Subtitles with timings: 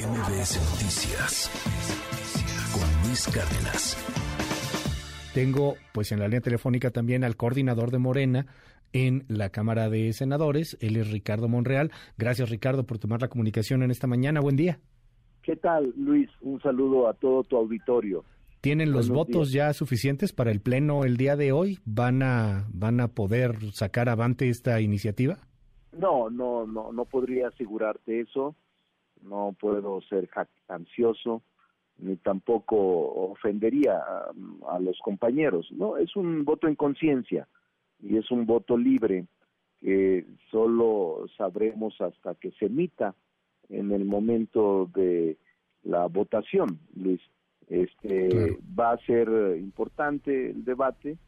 [0.00, 1.50] MBS Noticias
[2.72, 3.98] con Luis Cárdenas.
[5.34, 8.46] Tengo pues en la línea telefónica también al coordinador de Morena
[8.94, 11.90] en la Cámara de Senadores, él es Ricardo Monreal.
[12.16, 14.40] Gracias Ricardo por tomar la comunicación en esta mañana.
[14.40, 14.80] Buen día.
[15.42, 16.30] ¿Qué tal Luis?
[16.40, 18.24] Un saludo a todo tu auditorio.
[18.62, 21.78] ¿Tienen los votos ya suficientes para el pleno el día de hoy?
[21.84, 25.36] ¿Van a van a poder sacar avante esta iniciativa?
[25.92, 28.56] No, no, no, no podría asegurarte eso
[29.22, 30.28] no puedo ser
[30.68, 31.42] ansioso
[31.98, 32.76] ni tampoco
[33.30, 34.02] ofendería
[34.68, 35.70] a, los compañeros.
[35.70, 37.46] No, es un voto en conciencia
[38.00, 39.26] y es un voto libre
[39.78, 43.14] que solo sabremos hasta que se emita
[43.68, 45.38] en el momento de
[45.82, 47.20] la votación, Luis.
[47.68, 49.28] Este va a ser
[49.58, 51.18] importante el debate,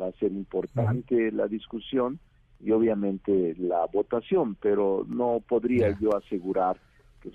[0.00, 2.18] va a ser importante la discusión
[2.58, 6.80] y obviamente la votación, pero no podría yo asegurar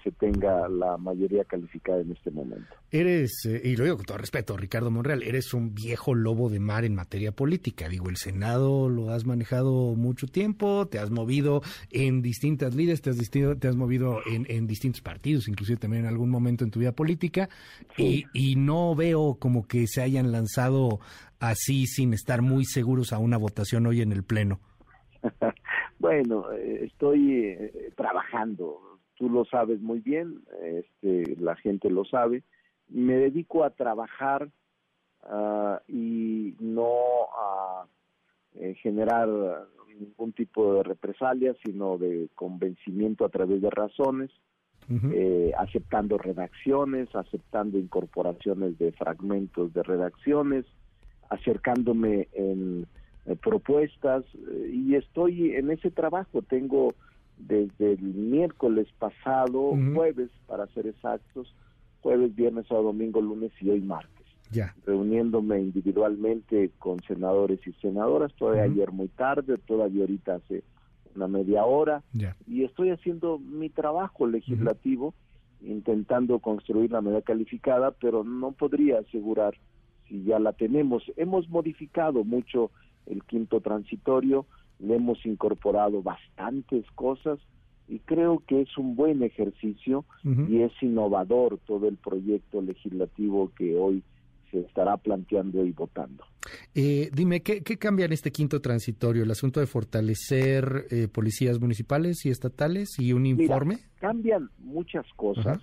[0.03, 2.67] se tenga la mayoría calificada en este momento.
[2.91, 6.59] Eres, eh, y lo digo con todo respeto, Ricardo Monreal, eres un viejo lobo de
[6.59, 7.89] mar en materia política.
[7.89, 13.09] Digo, el Senado lo has manejado mucho tiempo, te has movido en distintas líderes, te
[13.09, 16.91] has, te has movido en, distintos partidos, inclusive también en algún momento en tu vida
[16.91, 17.49] política,
[17.97, 20.99] y, y no veo como que se hayan lanzado
[21.39, 24.59] así sin estar muy seguros a una votación hoy en el Pleno.
[25.99, 28.90] bueno, eh, estoy eh, trabajando
[29.21, 32.41] tú lo sabes muy bien, este, la gente lo sabe,
[32.89, 34.49] me dedico a trabajar
[35.29, 36.89] uh, y no
[37.37, 37.85] a
[38.55, 39.29] eh, generar
[39.99, 44.31] ningún tipo de represalia, sino de convencimiento a través de razones,
[44.89, 50.65] eh, aceptando redacciones, aceptando incorporaciones de fragmentos de redacciones,
[51.29, 52.87] acercándome en
[53.27, 54.25] eh, propuestas
[54.73, 56.41] y estoy en ese trabajo.
[56.41, 56.95] Tengo
[57.47, 61.53] desde el miércoles pasado, jueves para ser exactos,
[62.01, 64.25] jueves, viernes, sábado, domingo, lunes y hoy martes.
[64.51, 64.75] Ya.
[64.85, 70.63] Reuniéndome individualmente con senadores y senadoras, todavía ayer muy tarde, todavía ahorita hace
[71.15, 72.03] una media hora,
[72.47, 75.13] y estoy haciendo mi trabajo legislativo,
[75.61, 79.55] intentando construir la medida calificada, pero no podría asegurar
[80.07, 81.03] si ya la tenemos.
[81.17, 82.71] Hemos modificado mucho
[83.05, 84.45] el quinto transitorio,
[84.81, 87.39] le hemos incorporado bastantes cosas
[87.87, 93.75] y creo que es un buen ejercicio y es innovador todo el proyecto legislativo que
[93.75, 94.03] hoy
[94.49, 96.23] se estará planteando y votando.
[96.73, 99.23] Eh, dime, ¿qué, cambia en este quinto transitorio?
[99.23, 103.79] ¿El asunto de fortalecer eh, policías municipales y estatales y un informe?
[103.99, 105.59] cambian muchas cosas.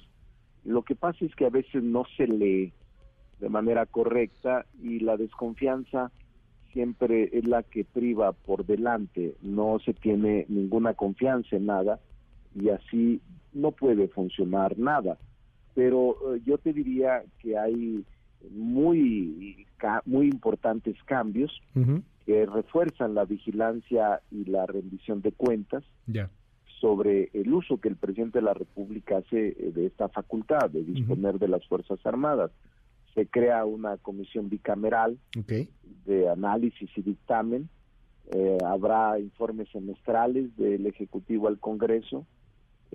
[0.65, 2.73] Lo que pasa es que a veces no se lee
[3.41, 6.11] de manera correcta y la desconfianza
[6.73, 12.01] siempre es la que priva por delante, no se tiene ninguna confianza en nada
[12.55, 13.21] y así
[13.53, 15.19] no puede funcionar nada.
[15.75, 18.05] Pero eh, yo te diría que hay
[18.51, 19.67] muy,
[20.05, 21.53] muy importantes cambios
[22.27, 25.83] que refuerzan la vigilancia y la rendición de cuentas
[26.81, 30.85] sobre el uso que el presidente de la República hace eh, de esta facultad de
[30.85, 32.51] disponer de las Fuerzas Armadas.
[33.15, 35.19] Se crea una comisión bicameral
[36.09, 37.69] de análisis y dictamen.
[38.31, 42.27] Eh, habrá informes semestrales del Ejecutivo al Congreso.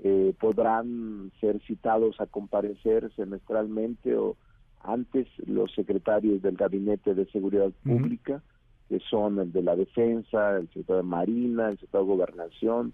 [0.04, 4.36] Eh, podrán ser citados a comparecer semestralmente o
[4.82, 8.42] antes los secretarios del Gabinete de Seguridad Pública,
[8.90, 12.94] que son el de la Defensa, el secretario de Marina, el secretario de Gobernación,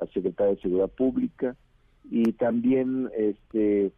[0.00, 1.56] la secretaria de Seguridad Pública,
[2.10, 3.92] y también este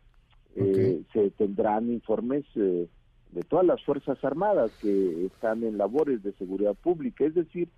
[0.55, 2.87] eh, se tendrán informes eh,
[3.34, 7.25] de todas las Fuerzas Armadas que están en labores de seguridad pública.
[7.25, 7.69] Es decir,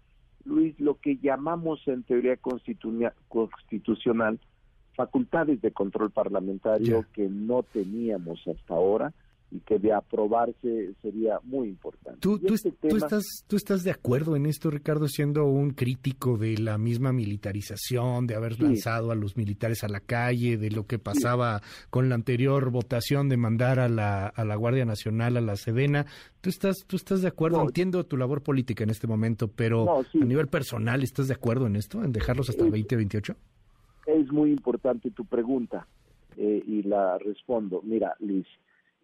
[0.44, 4.38] Luis, lo que llamamos en teoría constitucional
[4.94, 9.12] facultades de control parlamentario que no teníamos hasta ahora
[9.50, 12.18] y que de aprobarse sería muy importante.
[12.20, 16.78] ¿Tú, este estás, ¿Tú estás de acuerdo en esto, Ricardo, siendo un crítico de la
[16.78, 21.62] misma militarización, de haber lanzado a los militares a la calle, de lo que pasaba
[21.90, 26.06] con la anterior votación de mandar a la, a la Guardia Nacional a la Sedena?
[26.40, 27.62] ¿Tú estás, tú estás de acuerdo?
[27.62, 31.76] Entiendo tu labor política en este momento, pero a nivel personal, ¿estás de acuerdo en
[31.76, 33.34] esto, en dejarlos hasta el 2028?
[34.06, 35.86] Es muy importante tu pregunta
[36.36, 37.80] eh, y la respondo.
[37.82, 38.46] Mira, Liz,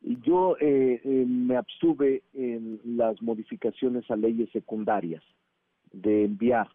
[0.02, 5.22] yo eh, eh, me abstuve en las modificaciones a leyes secundarias
[5.92, 6.68] de enviar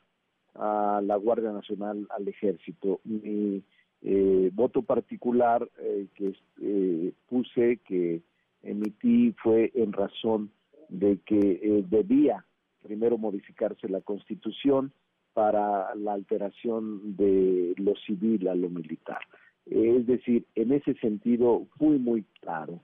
[0.56, 3.02] a la Guardia Nacional al Ejército.
[3.04, 3.62] Mi
[4.02, 5.68] eh, voto particular
[6.16, 8.22] que puse, que
[8.64, 10.52] emití, fue en razón
[10.90, 12.46] de que debía
[12.82, 14.94] primero modificarse la Constitución
[15.34, 19.20] para la alteración de lo civil a lo militar.
[19.66, 22.80] Es decir, en ese sentido fui muy claro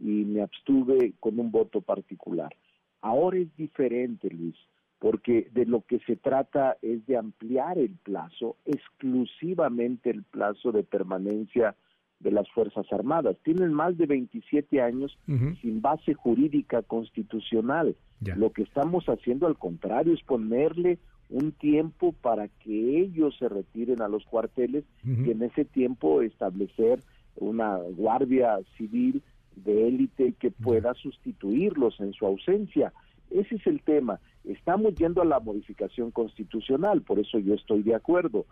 [0.00, 2.54] y me abstuve con un voto particular.
[3.00, 4.56] Ahora es diferente, Luis,
[4.98, 10.82] porque de lo que se trata es de ampliar el plazo, exclusivamente el plazo de
[10.82, 11.76] permanencia
[12.20, 13.36] de las Fuerzas Armadas.
[13.44, 15.16] Tienen más de 27 años
[15.60, 17.96] sin base jurídica constitucional.
[18.36, 20.98] Lo que estamos haciendo al contrario es ponerle
[21.30, 27.00] un tiempo para que ellos se retiren a los cuarteles y en ese tiempo establecer
[27.36, 29.22] una guardia civil
[29.64, 32.92] de élite que pueda sustituirlos en su ausencia.
[33.30, 34.20] Ese es el tema.
[34.44, 38.46] Estamos yendo a la modificación constitucional, por eso yo estoy de acuerdo.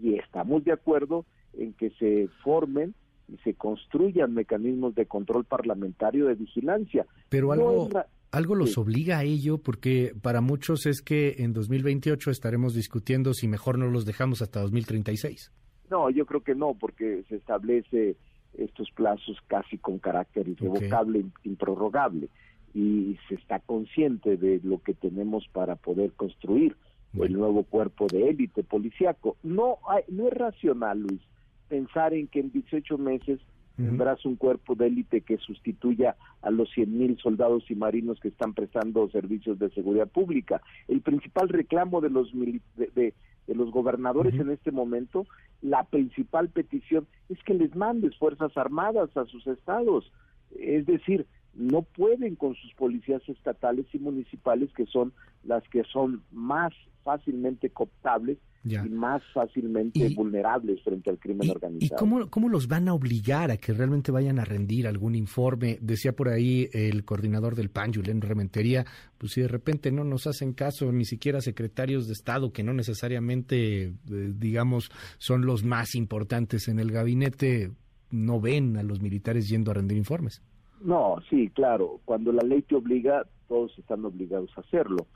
[0.00, 2.94] Y estamos de acuerdo en que se formen
[3.28, 7.06] y se construyan mecanismos de control parlamentario de vigilancia.
[7.28, 7.88] Pero algo,
[8.30, 13.48] algo los obliga a ello, porque para muchos es que en 2028 estaremos discutiendo si
[13.48, 15.52] mejor no los dejamos hasta 2036.
[15.90, 18.16] No, yo creo que no, porque se establece
[18.58, 22.28] estos plazos casi con carácter irrevocable, improrrogable,
[22.74, 26.76] y se está consciente de lo que tenemos para poder construir
[27.14, 29.36] el nuevo cuerpo de élite policiaco.
[29.42, 29.78] No,
[30.08, 31.20] no es racional, Luis,
[31.68, 33.40] pensar en que en 18 meses
[33.76, 38.28] tendrás un cuerpo de élite que sustituya a los 100 mil soldados y marinos que
[38.28, 40.62] están prestando servicios de seguridad pública.
[40.86, 42.30] El principal reclamo de los
[42.76, 43.14] de,
[43.48, 45.26] los gobernadores en este momento,
[45.64, 50.12] la principal petición es que les mandes fuerzas armadas a sus estados.
[50.54, 56.22] Es decir, no pueden con sus policías estatales y municipales que son las que son
[56.30, 61.94] más fácilmente cooptables y más fácilmente vulnerables frente al crimen organizado.
[61.94, 65.78] ¿Y cómo, cómo, los van a obligar a que realmente vayan a rendir algún informe?
[65.82, 68.86] Decía por ahí el coordinador del PAN, Julián Rementería,
[69.18, 72.72] pues si de repente no nos hacen caso ni siquiera secretarios de Estado, que no
[72.72, 77.70] necesariamente, eh, digamos, son los más importantes en el gabinete,
[78.10, 80.42] no ven a los militares yendo a rendir informes.
[80.80, 82.00] No, sí, claro.
[82.04, 85.06] Cuando la ley te obliga, todos están obligados a hacerlo.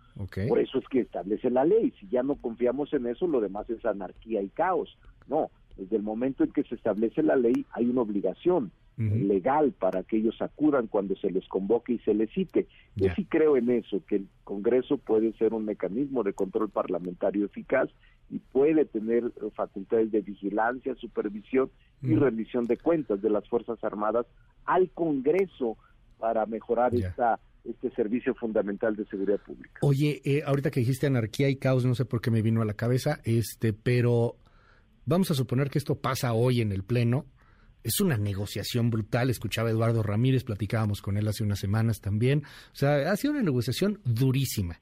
[0.49, 1.93] Por eso es que establece la ley.
[2.00, 4.99] Si ya no confiamos en eso, lo demás es anarquía y caos.
[5.28, 10.03] No, desde el momento en que se establece la ley, hay una obligación legal para
[10.03, 12.67] que ellos acudan cuando se les convoque y se les cite.
[12.97, 17.47] Yo sí creo en eso, que el Congreso puede ser un mecanismo de control parlamentario
[17.47, 17.89] eficaz
[18.29, 21.71] y puede tener facultades de vigilancia, supervisión
[22.03, 24.27] y rendición de cuentas de las Fuerzas Armadas
[24.65, 25.77] al Congreso
[26.19, 29.81] para mejorar esta este servicio fundamental de seguridad pública.
[29.83, 32.65] Oye, eh, ahorita que dijiste anarquía y caos, no sé por qué me vino a
[32.65, 34.37] la cabeza, este, pero
[35.05, 37.27] vamos a suponer que esto pasa hoy en el Pleno.
[37.83, 39.31] Es una negociación brutal.
[39.31, 42.43] Escuchaba a Eduardo Ramírez, platicábamos con él hace unas semanas también.
[42.73, 44.81] O sea, ha sido una negociación durísima.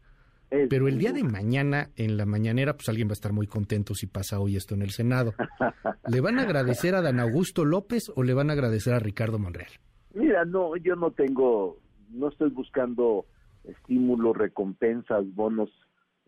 [0.49, 3.95] Pero el día de mañana, en la mañanera, pues alguien va a estar muy contento
[3.95, 5.35] si pasa hoy esto en el Senado.
[6.09, 9.39] ¿Le van a agradecer a Dan Augusto López o le van a agradecer a Ricardo
[9.39, 9.71] Monreal?
[10.15, 11.79] Mira, no, yo no tengo,
[12.11, 13.27] no estoy buscando
[13.65, 15.69] estímulos, recompensas, bonos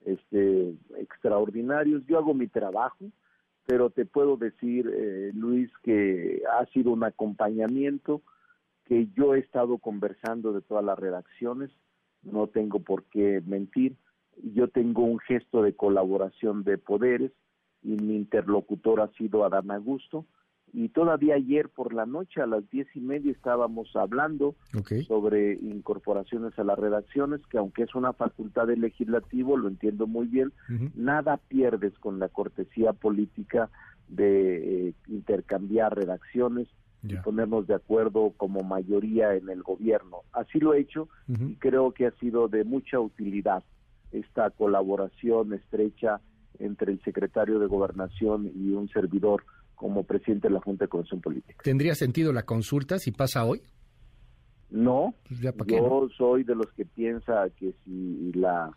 [0.05, 2.05] este, extraordinarios.
[2.07, 3.07] Yo hago mi trabajo,
[3.69, 8.23] pero te puedo decir, eh, Luis, que ha sido un acompañamiento,
[8.87, 11.71] que yo he estado conversando de todas las redacciones,
[12.23, 13.95] no tengo por qué mentir
[14.43, 17.33] yo tengo un gesto de colaboración de poderes
[17.83, 20.27] y mi interlocutor ha sido Adán Augusto
[20.73, 24.55] y todavía ayer por la noche a las diez y media estábamos hablando
[25.07, 30.27] sobre incorporaciones a las redacciones que aunque es una facultad del legislativo lo entiendo muy
[30.27, 30.53] bien
[30.95, 33.71] nada pierdes con la cortesía política
[34.09, 36.69] de eh, intercambiar redacciones
[37.03, 40.23] y ponernos de acuerdo como mayoría en el gobierno.
[40.33, 43.63] Así lo he hecho y creo que ha sido de mucha utilidad
[44.11, 46.21] esta colaboración estrecha
[46.59, 49.45] entre el secretario de Gobernación y un servidor
[49.79, 51.63] como presidente de la Junta de Coordinación Política.
[51.63, 53.63] ¿Tendría sentido la consulta si pasa hoy?
[54.71, 58.71] No, pues yo soy de los que piensa que si la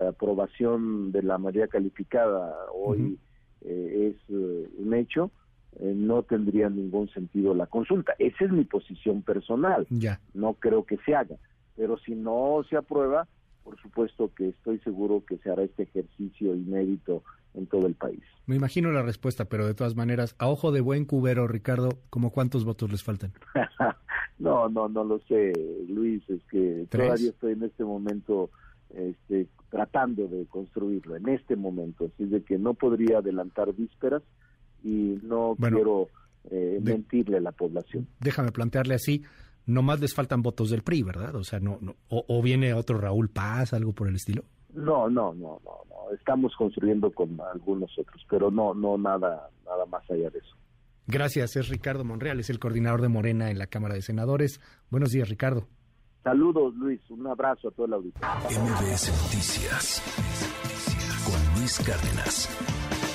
[0.00, 3.18] aprobación de la mayoría calificada hoy
[3.60, 5.30] eh, es eh, un hecho,
[5.78, 8.14] eh, no tendría ningún sentido la consulta.
[8.18, 9.86] Esa es mi posición personal.
[9.90, 10.20] Ya.
[10.34, 11.36] No creo que se haga.
[11.76, 13.28] Pero si no se aprueba,
[13.66, 18.22] por supuesto que estoy seguro que se hará este ejercicio inédito en todo el país.
[18.46, 22.30] Me imagino la respuesta, pero de todas maneras, a ojo de buen cubero, Ricardo, ¿como
[22.30, 23.32] cuántos votos les faltan?
[24.38, 25.52] no, no, no lo sé,
[25.88, 28.50] Luis, es que todavía estoy en este momento
[28.90, 34.22] este, tratando de construirlo, en este momento, así de que no podría adelantar vísperas
[34.84, 36.06] y no quiero
[36.52, 38.06] eh, mentirle a la población.
[38.20, 39.24] Déjame plantearle así,
[39.66, 41.34] nomás les faltan votos del PRI, ¿verdad?
[41.34, 44.44] O sea, no, no o, viene otro Raúl Paz, algo por el estilo.
[44.72, 46.14] No, no, no, no, no.
[46.14, 50.56] Estamos construyendo con algunos otros, pero no, no nada, nada más allá de eso.
[51.06, 54.60] Gracias, es Ricardo Monreal, es el coordinador de Morena en la Cámara de Senadores.
[54.90, 55.68] Buenos días, Ricardo.
[56.24, 57.00] Saludos, Luis.
[57.10, 58.28] Un abrazo a todo el auditorio.
[58.50, 60.02] MBS Noticias
[61.24, 63.05] con Luis Cárdenas.